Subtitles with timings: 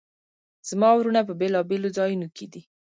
[0.69, 2.61] زما وروڼه په بیلابیلو ځایونو کې دي